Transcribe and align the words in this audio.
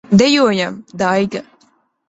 Dejojam, 0.19 0.81
Daiga! 1.03 1.43